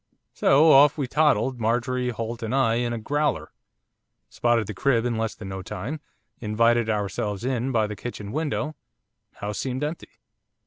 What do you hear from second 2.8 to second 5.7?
a growler, spotted the crib in less than no